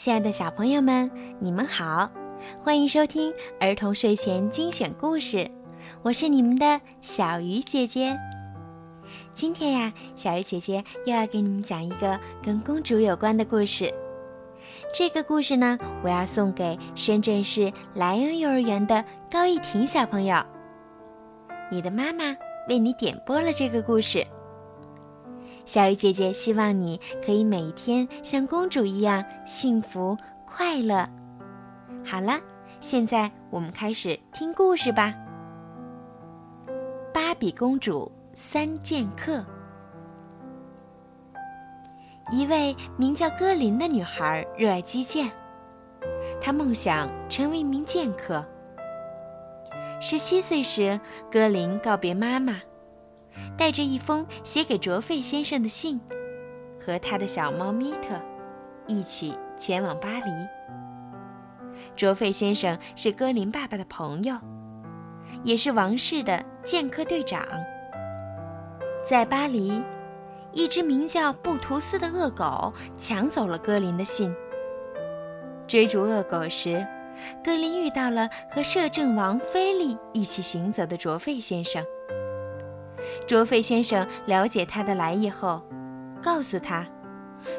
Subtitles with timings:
[0.00, 2.10] 亲爱的小朋友们，你们好，
[2.58, 5.46] 欢迎收听儿童睡前精选故事，
[6.00, 8.18] 我是你们的小鱼姐姐。
[9.34, 13.92] 今天呀，小鱼姐姐又要给你们讲一个跟公主有关的故事。
[14.90, 20.42] 这个故事呢，我要送给深圳市莱恩幼儿园的高一婷小朋友。
[21.70, 22.34] 你的妈妈
[22.70, 24.26] 为你点播了这个故事。
[25.64, 31.08] 小鱼姐姐希望你可以每一天像公主一样幸福快乐。
[32.04, 32.40] 好了，
[32.80, 35.14] 现在我们开始听故事吧。
[37.12, 39.44] 芭比公主三剑客。
[42.32, 45.30] 一位名叫歌林的女孩热爱击剑，
[46.40, 48.44] 她梦想成为一名剑客。
[50.00, 50.98] 十七岁时，
[51.30, 52.60] 歌林告别妈妈。
[53.56, 56.00] 带着一封写给卓费先生的信，
[56.84, 58.20] 和他的小猫米特
[58.86, 60.30] 一起前往巴黎。
[61.96, 64.34] 卓费先生是格林爸爸的朋友，
[65.42, 67.42] 也是王室的剑客队长。
[69.04, 69.82] 在巴黎，
[70.52, 74.34] 一只名叫布图斯的恶狗抢走了格林的信。
[75.66, 76.86] 追逐恶狗时，
[77.44, 81.84] 格林遇到了和摄政王菲利一起行走的卓费先生。
[83.26, 85.62] 卓费先生了解他的来意后，
[86.22, 86.86] 告诉他，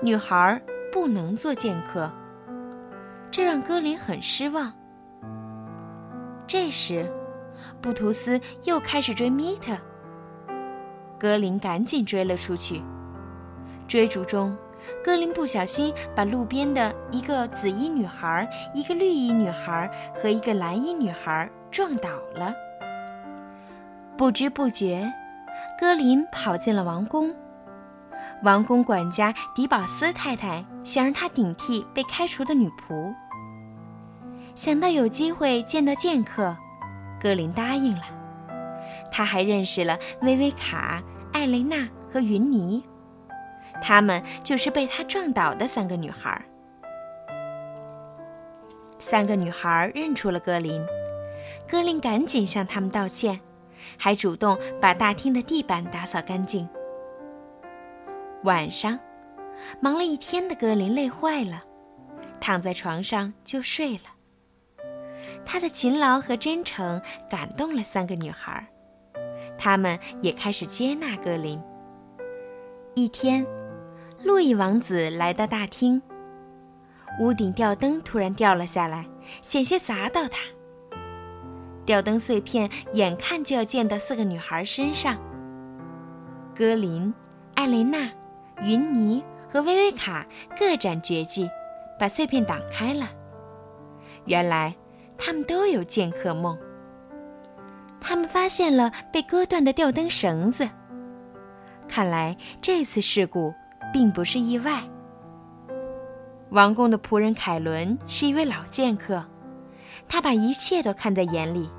[0.00, 0.60] 女孩
[0.92, 2.10] 不能做剑客。
[3.30, 4.72] 这让格林很失望。
[6.46, 7.10] 这时，
[7.80, 9.76] 布图斯又开始追米特。
[11.18, 12.82] 格林赶紧追了出去。
[13.88, 14.56] 追逐中，
[15.04, 22.54] 格林不小心把路边的一个紫衣女孩、一个绿衣女孩和一个蓝衣女孩撞倒了。
[24.16, 25.06] 不知不觉。
[25.78, 27.34] 格林跑进了王宫，
[28.42, 33.14] 王宫管家迪宝斯太太想让他顶替被开除的女仆。
[34.54, 36.56] 想到有机会见到剑客，
[37.20, 38.04] 格林答应了。
[39.12, 42.82] 他还认识了薇薇卡、艾蕾娜和云妮，
[43.82, 46.42] 她们就是被他撞倒的三个女孩。
[48.98, 50.82] 三个女孩认出了格林，
[51.68, 53.38] 格林赶紧向他们道歉。
[53.98, 56.68] 还主动把大厅的地板打扫干净。
[58.44, 58.98] 晚上，
[59.80, 61.60] 忙了一天的格林累坏了，
[62.40, 64.02] 躺在床上就睡了。
[65.44, 68.66] 他的勤劳和真诚感动了三个女孩，
[69.56, 71.60] 她们也开始接纳格林。
[72.94, 73.46] 一天，
[74.22, 76.00] 路易王子来到大厅，
[77.20, 79.06] 屋顶吊灯突然掉了下来，
[79.40, 80.38] 险些砸到他。
[81.86, 85.16] 吊灯碎片眼看就要溅到四个女孩身上。
[86.54, 87.14] 格林、
[87.54, 88.10] 艾蕾娜、
[88.60, 90.26] 云妮和薇薇卡
[90.58, 91.48] 各展绝技，
[91.98, 93.08] 把碎片挡开了。
[94.24, 94.74] 原来，
[95.16, 96.58] 他们都有剑客梦。
[98.00, 100.68] 他们发现了被割断的吊灯绳子。
[101.88, 103.54] 看来这次事故
[103.92, 104.82] 并不是意外。
[106.50, 109.24] 王宫的仆人凯伦是一位老剑客。
[110.08, 111.70] 他把一切都看在眼里。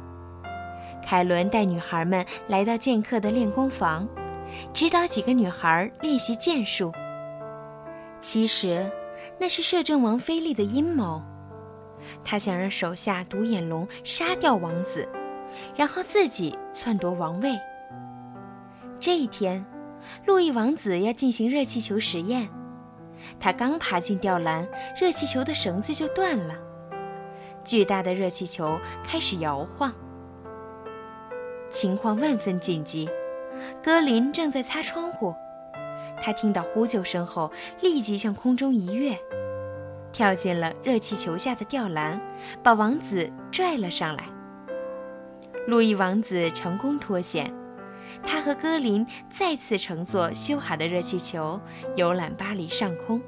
[1.03, 4.07] 凯伦带女孩们来到剑客的练功房，
[4.73, 6.91] 指导几个女孩练习剑术。
[8.19, 8.89] 其实，
[9.39, 11.21] 那是摄政王菲利的阴谋。
[12.23, 15.07] 他想让手下独眼龙杀掉王子，
[15.75, 17.57] 然后自己篡夺王位。
[18.99, 19.63] 这一天，
[20.25, 22.49] 路易王子要进行热气球实验。
[23.39, 24.67] 他刚爬进吊篮，
[24.99, 26.53] 热气球的绳子就断了。
[27.67, 29.93] 巨大的热气球开始摇晃，
[31.69, 33.09] 情况万分紧急。
[33.83, 35.35] 格林正在擦窗户，
[36.23, 37.51] 他听到呼救声后，
[37.81, 39.19] 立即向空中一跃，
[40.13, 42.17] 跳进了热气球下的吊篮，
[42.63, 44.23] 把王子拽了上来。
[45.67, 47.53] 路易王子成功脱险，
[48.23, 51.59] 他和格林再次乘坐修好的热气球
[51.97, 53.21] 游览巴黎上空。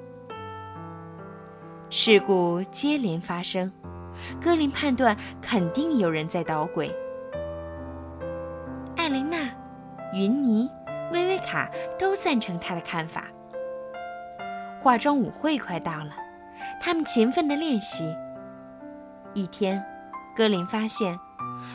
[1.90, 3.70] 事故接连发生。
[4.42, 6.94] 格林判断肯定有人在捣鬼。
[8.96, 9.50] 艾琳娜、
[10.14, 10.70] 云妮、
[11.12, 13.26] 薇薇卡都赞成他的看法。
[14.82, 16.12] 化妆舞会快到了，
[16.82, 18.06] 他们勤奋的练习。
[19.34, 19.84] 一天，
[20.36, 21.20] 格林发现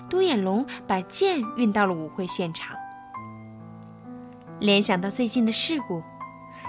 [0.08, 2.76] 独眼龙把剑运到了舞会现场。
[4.60, 6.02] 联想到最近的事故，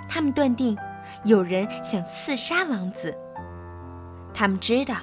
[0.10, 0.78] 他们断定
[1.24, 3.16] 有人想刺杀王子。
[4.34, 4.96] 他们知道。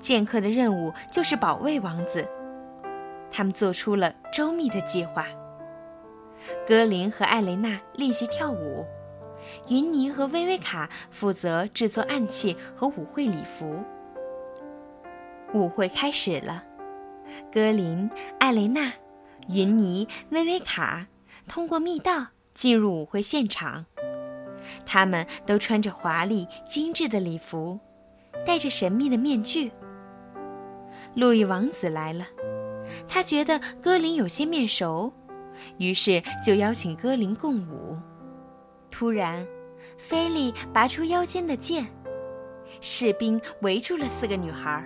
[0.00, 2.26] 剑客的任务就是保卫王子。
[3.30, 5.26] 他们做出了周密的计划。
[6.66, 8.84] 格林和艾蕾娜练习跳舞，
[9.68, 13.82] 云妮和薇薇卡负责制作暗器和舞会礼服。
[15.54, 16.64] 舞会开始了，
[17.52, 18.92] 格林、艾蕾娜、
[19.48, 21.06] 云妮、薇薇卡
[21.48, 23.86] 通过密道进入舞会现场。
[24.86, 27.78] 他们都穿着华丽精致的礼服，
[28.44, 29.70] 戴着神秘的面具。
[31.14, 32.26] 路易王子来了，
[33.06, 35.12] 他觉得歌林有些面熟，
[35.78, 37.96] 于是就邀请歌林共舞。
[38.90, 39.46] 突然，
[39.98, 41.86] 菲利拔出腰间的剑，
[42.80, 44.84] 士兵围住了四个女孩。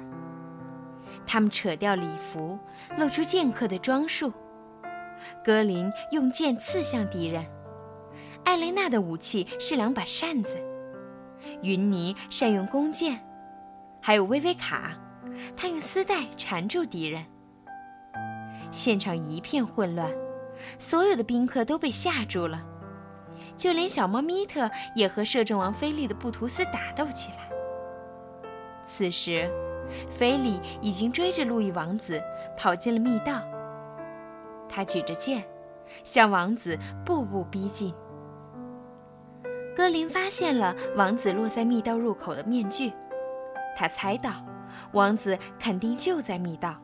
[1.26, 2.58] 他们扯掉礼服，
[2.98, 4.32] 露出剑客的装束。
[5.44, 7.44] 格林用剑刺向敌人。
[8.44, 10.56] 艾琳娜的武器是两把扇子，
[11.62, 13.20] 云妮善用弓箭，
[14.06, 14.92] 还有薇薇卡，
[15.56, 17.26] 她用丝带缠住敌人。
[18.70, 20.08] 现场一片混乱，
[20.78, 22.62] 所有的宾客都被吓住了，
[23.56, 27.50] 就连小猫咪特也和摄政王菲利的布图斯打斗起来。
[28.86, 29.50] 此时，
[30.08, 32.22] 菲利已经追着路易王子
[32.56, 33.42] 跑进了密道，
[34.68, 35.42] 他举着剑，
[36.04, 37.92] 向王子步步逼近。
[39.74, 42.92] 格林发现了王子落在密道入口的面具，
[43.76, 44.32] 他猜到
[44.92, 46.74] 王子肯定就在密道，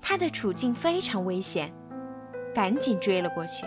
[0.00, 1.72] 他的处境非常危险，
[2.54, 3.66] 赶紧追了过去。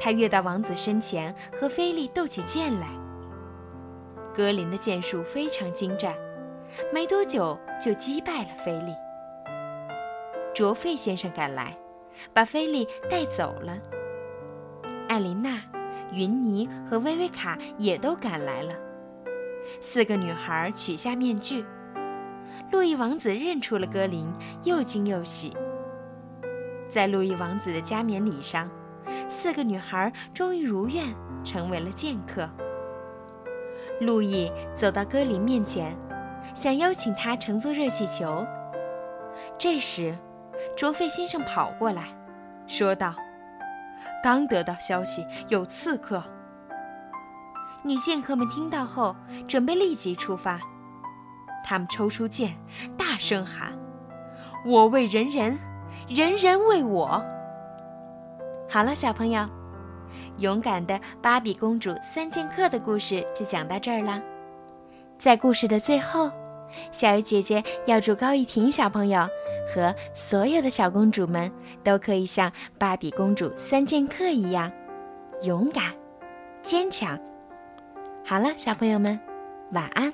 [0.00, 2.88] 他跃到王子身前，和菲利斗起剑来。
[4.34, 6.14] 格林的剑术非常精湛，
[6.92, 8.92] 没多久就击败了菲利。
[10.54, 11.76] 卓费先生赶来，
[12.32, 13.78] 把菲利带走了。
[15.08, 15.62] 艾琳娜。
[16.12, 18.72] 云妮和薇薇卡也都赶来了。
[19.80, 21.64] 四个女孩取下面具，
[22.72, 24.26] 路易王子认出了格林，
[24.64, 25.56] 又惊又喜。
[26.88, 28.68] 在路易王子的加冕礼上，
[29.28, 31.04] 四个女孩终于如愿
[31.44, 32.48] 成为了剑客。
[34.00, 35.96] 路易走到格林面前，
[36.54, 38.46] 想邀请他乘坐热气球。
[39.58, 40.16] 这时，
[40.76, 42.08] 卓费先生跑过来，
[42.66, 43.14] 说道。
[44.22, 46.22] 刚得到消息有刺客，
[47.82, 49.14] 女剑客们听到后
[49.46, 50.60] 准备立即出发。
[51.64, 52.56] 他们抽出剑，
[52.96, 53.72] 大声喊
[54.66, 55.58] ：“我为人人，
[56.08, 57.24] 人人为我。”
[58.68, 59.48] 好了，小朋友，
[60.38, 64.20] 勇敢的芭比公主三剑客的故事就讲到这儿了。
[65.18, 66.30] 在故事的最后，
[66.92, 69.28] 小鱼姐姐要祝高一婷小朋友。
[69.68, 71.50] 和所有的小公主们
[71.82, 74.70] 都可以像芭比公主三剑客一样，
[75.42, 75.92] 勇敢、
[76.62, 77.18] 坚强。
[78.28, 79.20] 好了，小朋友们，
[79.70, 80.12] 晚安。